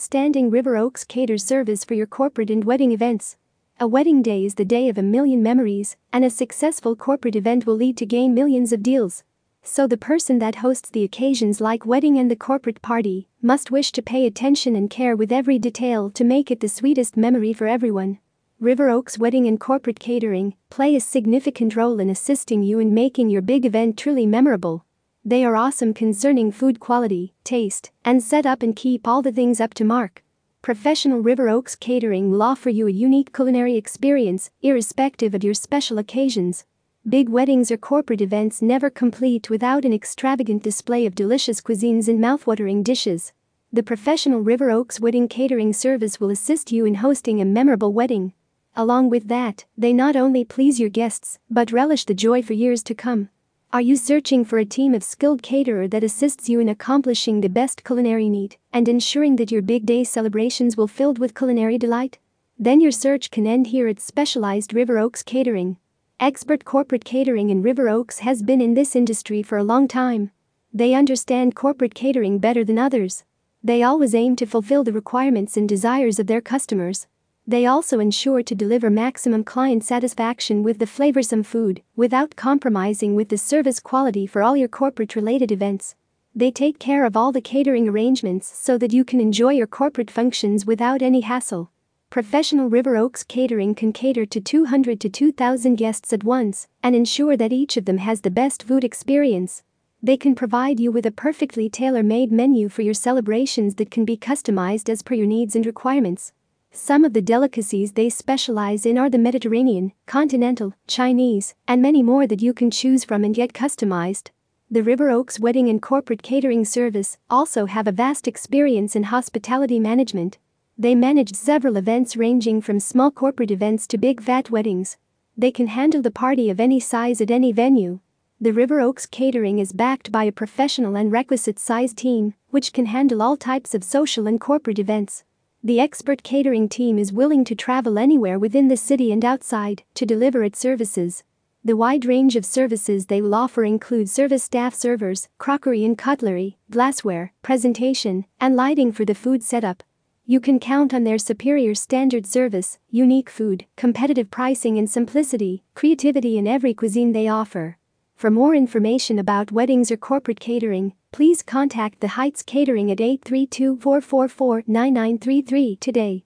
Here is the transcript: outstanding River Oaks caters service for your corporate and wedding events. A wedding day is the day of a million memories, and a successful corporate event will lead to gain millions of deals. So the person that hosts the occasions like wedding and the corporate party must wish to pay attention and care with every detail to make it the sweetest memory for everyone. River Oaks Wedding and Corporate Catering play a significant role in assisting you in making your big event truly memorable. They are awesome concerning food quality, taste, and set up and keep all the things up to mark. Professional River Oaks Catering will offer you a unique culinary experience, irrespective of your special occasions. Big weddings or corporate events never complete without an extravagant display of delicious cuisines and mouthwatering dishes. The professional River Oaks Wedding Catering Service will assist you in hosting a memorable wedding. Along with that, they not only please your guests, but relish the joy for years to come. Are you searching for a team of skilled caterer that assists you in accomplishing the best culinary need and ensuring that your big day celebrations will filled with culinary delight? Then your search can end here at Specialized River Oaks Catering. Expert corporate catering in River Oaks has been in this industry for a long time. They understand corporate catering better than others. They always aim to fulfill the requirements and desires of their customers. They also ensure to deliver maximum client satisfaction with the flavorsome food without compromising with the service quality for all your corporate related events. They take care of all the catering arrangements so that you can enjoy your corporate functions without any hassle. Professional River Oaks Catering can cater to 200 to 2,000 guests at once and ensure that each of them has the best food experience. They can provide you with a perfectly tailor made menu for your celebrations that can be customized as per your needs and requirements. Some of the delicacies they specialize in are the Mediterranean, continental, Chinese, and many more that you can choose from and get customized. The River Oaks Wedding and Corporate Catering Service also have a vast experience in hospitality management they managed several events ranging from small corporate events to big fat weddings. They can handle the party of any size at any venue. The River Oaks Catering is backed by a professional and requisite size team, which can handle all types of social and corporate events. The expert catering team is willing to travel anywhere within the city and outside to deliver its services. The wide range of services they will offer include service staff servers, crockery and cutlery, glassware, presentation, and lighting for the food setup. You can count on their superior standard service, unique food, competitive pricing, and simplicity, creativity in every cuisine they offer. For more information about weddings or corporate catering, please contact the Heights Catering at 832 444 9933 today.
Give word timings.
outstanding 0.00 0.48
River 0.48 0.78
Oaks 0.78 1.04
caters 1.04 1.44
service 1.44 1.84
for 1.84 1.92
your 1.92 2.06
corporate 2.06 2.48
and 2.48 2.64
wedding 2.64 2.90
events. 2.90 3.36
A 3.78 3.86
wedding 3.86 4.22
day 4.22 4.46
is 4.46 4.54
the 4.54 4.64
day 4.64 4.88
of 4.88 4.96
a 4.96 5.02
million 5.02 5.42
memories, 5.42 5.94
and 6.10 6.24
a 6.24 6.30
successful 6.30 6.96
corporate 6.96 7.36
event 7.36 7.66
will 7.66 7.74
lead 7.74 7.98
to 7.98 8.06
gain 8.06 8.32
millions 8.32 8.72
of 8.72 8.82
deals. 8.82 9.24
So 9.62 9.86
the 9.86 9.98
person 9.98 10.38
that 10.38 10.54
hosts 10.64 10.88
the 10.88 11.04
occasions 11.04 11.60
like 11.60 11.84
wedding 11.84 12.18
and 12.18 12.30
the 12.30 12.34
corporate 12.34 12.80
party 12.80 13.28
must 13.42 13.70
wish 13.70 13.92
to 13.92 14.00
pay 14.00 14.24
attention 14.24 14.74
and 14.74 14.88
care 14.88 15.14
with 15.14 15.30
every 15.30 15.58
detail 15.58 16.08
to 16.12 16.24
make 16.24 16.50
it 16.50 16.60
the 16.60 16.68
sweetest 16.70 17.18
memory 17.18 17.52
for 17.52 17.66
everyone. 17.66 18.20
River 18.58 18.88
Oaks 18.88 19.18
Wedding 19.18 19.46
and 19.46 19.60
Corporate 19.60 20.00
Catering 20.00 20.54
play 20.70 20.96
a 20.96 21.00
significant 21.00 21.76
role 21.76 22.00
in 22.00 22.08
assisting 22.08 22.62
you 22.62 22.78
in 22.78 22.94
making 22.94 23.28
your 23.28 23.42
big 23.42 23.66
event 23.66 23.98
truly 23.98 24.24
memorable. 24.24 24.86
They 25.22 25.44
are 25.44 25.54
awesome 25.54 25.92
concerning 25.92 26.50
food 26.50 26.80
quality, 26.80 27.34
taste, 27.44 27.90
and 28.06 28.22
set 28.22 28.46
up 28.46 28.62
and 28.62 28.74
keep 28.74 29.06
all 29.06 29.20
the 29.20 29.30
things 29.30 29.60
up 29.60 29.74
to 29.74 29.84
mark. 29.84 30.24
Professional 30.62 31.20
River 31.20 31.50
Oaks 31.50 31.76
Catering 31.76 32.30
will 32.30 32.40
offer 32.40 32.70
you 32.70 32.86
a 32.86 32.90
unique 32.90 33.34
culinary 33.34 33.76
experience, 33.76 34.50
irrespective 34.62 35.34
of 35.34 35.44
your 35.44 35.52
special 35.52 35.98
occasions. 35.98 36.64
Big 37.06 37.28
weddings 37.28 37.70
or 37.70 37.76
corporate 37.76 38.22
events 38.22 38.62
never 38.62 38.88
complete 38.88 39.50
without 39.50 39.84
an 39.84 39.92
extravagant 39.92 40.62
display 40.62 41.04
of 41.04 41.14
delicious 41.14 41.60
cuisines 41.60 42.08
and 42.08 42.18
mouthwatering 42.18 42.82
dishes. 42.82 43.34
The 43.70 43.82
professional 43.82 44.40
River 44.40 44.70
Oaks 44.70 45.00
Wedding 45.00 45.28
Catering 45.28 45.74
Service 45.74 46.18
will 46.18 46.30
assist 46.30 46.72
you 46.72 46.86
in 46.86 46.94
hosting 46.94 47.42
a 47.42 47.44
memorable 47.44 47.92
wedding. 47.92 48.32
Along 48.74 49.10
with 49.10 49.28
that, 49.28 49.66
they 49.76 49.92
not 49.92 50.16
only 50.16 50.44
please 50.44 50.80
your 50.80 50.88
guests, 50.88 51.38
but 51.50 51.72
relish 51.72 52.06
the 52.06 52.14
joy 52.14 52.42
for 52.42 52.54
years 52.54 52.82
to 52.84 52.94
come. 52.94 53.28
Are 53.72 53.80
you 53.80 53.94
searching 53.94 54.44
for 54.44 54.58
a 54.58 54.64
team 54.64 54.94
of 54.94 55.04
skilled 55.04 55.44
caterer 55.44 55.86
that 55.86 56.02
assists 56.02 56.48
you 56.48 56.58
in 56.58 56.68
accomplishing 56.68 57.40
the 57.40 57.48
best 57.48 57.84
culinary 57.84 58.28
need 58.28 58.56
and 58.72 58.88
ensuring 58.88 59.36
that 59.36 59.52
your 59.52 59.62
big 59.62 59.86
day 59.86 60.02
celebrations 60.02 60.76
will 60.76 60.88
filled 60.88 61.20
with 61.20 61.36
culinary 61.36 61.78
delight? 61.78 62.18
Then 62.58 62.80
your 62.80 62.90
search 62.90 63.30
can 63.30 63.46
end 63.46 63.68
here 63.68 63.86
at 63.86 64.00
Specialized 64.00 64.74
River 64.74 64.98
Oaks 64.98 65.22
Catering. 65.22 65.76
Expert 66.18 66.64
corporate 66.64 67.04
catering 67.04 67.48
in 67.48 67.62
River 67.62 67.88
Oaks 67.88 68.18
has 68.18 68.42
been 68.42 68.60
in 68.60 68.74
this 68.74 68.96
industry 68.96 69.40
for 69.40 69.56
a 69.56 69.62
long 69.62 69.86
time. 69.86 70.32
They 70.74 70.92
understand 70.92 71.54
corporate 71.54 71.94
catering 71.94 72.40
better 72.40 72.64
than 72.64 72.76
others. 72.76 73.22
They 73.62 73.84
always 73.84 74.16
aim 74.16 74.34
to 74.36 74.46
fulfill 74.46 74.82
the 74.82 74.92
requirements 74.92 75.56
and 75.56 75.68
desires 75.68 76.18
of 76.18 76.26
their 76.26 76.40
customers. 76.40 77.06
They 77.50 77.66
also 77.66 77.98
ensure 77.98 78.44
to 78.44 78.54
deliver 78.54 78.90
maximum 78.90 79.42
client 79.42 79.82
satisfaction 79.82 80.62
with 80.62 80.78
the 80.78 80.84
flavorsome 80.84 81.44
food 81.44 81.82
without 81.96 82.36
compromising 82.36 83.16
with 83.16 83.28
the 83.28 83.38
service 83.38 83.80
quality 83.80 84.24
for 84.24 84.40
all 84.40 84.56
your 84.56 84.68
corporate 84.68 85.16
related 85.16 85.50
events. 85.50 85.96
They 86.32 86.52
take 86.52 86.78
care 86.78 87.04
of 87.04 87.16
all 87.16 87.32
the 87.32 87.40
catering 87.40 87.88
arrangements 87.88 88.46
so 88.56 88.78
that 88.78 88.92
you 88.92 89.04
can 89.04 89.20
enjoy 89.20 89.54
your 89.54 89.66
corporate 89.66 90.12
functions 90.12 90.64
without 90.64 91.02
any 91.02 91.22
hassle. 91.22 91.72
Professional 92.08 92.68
River 92.68 92.96
Oaks 92.96 93.24
Catering 93.24 93.74
can 93.74 93.92
cater 93.92 94.24
to 94.26 94.40
200 94.40 95.00
to 95.00 95.08
2,000 95.08 95.74
guests 95.74 96.12
at 96.12 96.22
once 96.22 96.68
and 96.84 96.94
ensure 96.94 97.36
that 97.36 97.52
each 97.52 97.76
of 97.76 97.84
them 97.84 97.98
has 97.98 98.20
the 98.20 98.30
best 98.30 98.62
food 98.62 98.84
experience. 98.84 99.64
They 100.00 100.16
can 100.16 100.36
provide 100.36 100.78
you 100.78 100.92
with 100.92 101.04
a 101.04 101.10
perfectly 101.10 101.68
tailor 101.68 102.04
made 102.04 102.30
menu 102.30 102.68
for 102.68 102.82
your 102.82 102.94
celebrations 102.94 103.74
that 103.74 103.90
can 103.90 104.04
be 104.04 104.16
customized 104.16 104.88
as 104.88 105.02
per 105.02 105.14
your 105.14 105.26
needs 105.26 105.56
and 105.56 105.66
requirements. 105.66 106.32
Some 106.72 107.04
of 107.04 107.12
the 107.12 107.22
delicacies 107.22 107.92
they 107.92 108.08
specialize 108.08 108.86
in 108.86 108.98
are 108.98 109.10
the 109.10 109.18
Mediterranean, 109.18 109.92
continental, 110.06 110.74
Chinese, 110.86 111.54
and 111.66 111.82
many 111.82 112.02
more 112.02 112.26
that 112.26 112.42
you 112.42 112.54
can 112.54 112.70
choose 112.70 113.04
from 113.04 113.24
and 113.24 113.34
get 113.34 113.52
customized. 113.52 114.30
The 114.70 114.82
River 114.82 115.10
Oaks 115.10 115.40
Wedding 115.40 115.68
and 115.68 115.82
Corporate 115.82 116.22
Catering 116.22 116.64
Service 116.64 117.18
also 117.28 117.66
have 117.66 117.86
a 117.86 117.92
vast 117.92 118.28
experience 118.28 118.94
in 118.94 119.04
hospitality 119.04 119.80
management 119.80 120.38
they 120.80 120.94
managed 120.94 121.36
several 121.36 121.76
events 121.76 122.16
ranging 122.16 122.62
from 122.62 122.80
small 122.80 123.10
corporate 123.10 123.50
events 123.50 123.86
to 123.86 123.98
big 123.98 124.22
fat 124.22 124.50
weddings. 124.50 124.96
They 125.36 125.50
can 125.50 125.66
handle 125.66 126.00
the 126.00 126.10
party 126.10 126.48
of 126.48 126.58
any 126.58 126.80
size 126.80 127.20
at 127.20 127.30
any 127.30 127.52
venue. 127.52 128.00
The 128.40 128.54
River 128.54 128.80
Oaks 128.80 129.04
Catering 129.04 129.58
is 129.58 129.74
backed 129.74 130.10
by 130.10 130.24
a 130.24 130.32
professional 130.32 130.96
and 130.96 131.12
requisite 131.12 131.58
size 131.58 131.92
team, 131.92 132.32
which 132.48 132.72
can 132.72 132.86
handle 132.86 133.20
all 133.20 133.36
types 133.36 133.74
of 133.74 133.84
social 133.84 134.26
and 134.26 134.40
corporate 134.40 134.78
events. 134.78 135.22
The 135.62 135.78
expert 135.78 136.22
catering 136.22 136.70
team 136.70 136.98
is 136.98 137.12
willing 137.12 137.44
to 137.44 137.54
travel 137.54 137.98
anywhere 137.98 138.38
within 138.38 138.68
the 138.68 138.78
city 138.78 139.12
and 139.12 139.22
outside 139.22 139.82
to 139.92 140.06
deliver 140.06 140.42
its 140.42 140.58
services. 140.58 141.22
The 141.62 141.76
wide 141.76 142.06
range 142.06 142.34
of 142.34 142.46
services 142.46 143.06
they 143.06 143.20
will 143.20 143.34
offer 143.34 143.62
include 143.62 144.08
service 144.08 144.42
staff 144.42 144.74
servers, 144.74 145.28
crockery 145.36 145.84
and 145.84 145.98
cutlery, 145.98 146.56
glassware, 146.70 147.34
presentation, 147.42 148.24
and 148.40 148.56
lighting 148.56 148.90
for 148.90 149.04
the 149.04 149.14
food 149.14 149.42
setup. 149.42 149.82
You 150.24 150.40
can 150.40 150.60
count 150.60 150.94
on 150.94 151.04
their 151.04 151.18
superior 151.18 151.74
standard 151.74 152.24
service, 152.24 152.78
unique 152.88 153.28
food, 153.28 153.66
competitive 153.76 154.30
pricing, 154.30 154.78
and 154.78 154.88
simplicity, 154.88 155.62
creativity 155.74 156.38
in 156.38 156.46
every 156.46 156.72
cuisine 156.72 157.12
they 157.12 157.28
offer. 157.28 157.76
For 158.20 158.30
more 158.30 158.54
information 158.54 159.18
about 159.18 159.50
weddings 159.50 159.90
or 159.90 159.96
corporate 159.96 160.40
catering, 160.40 160.92
please 161.10 161.40
contact 161.42 162.00
the 162.00 162.08
Heights 162.18 162.42
Catering 162.42 162.90
at 162.90 163.00
832 163.00 163.78
444 163.78 164.64
9933 164.66 165.76
today. 165.76 166.24